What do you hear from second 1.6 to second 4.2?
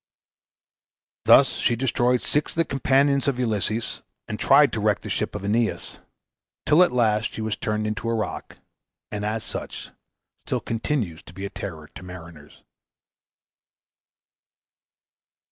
destroyed six of the companions of Ulysses,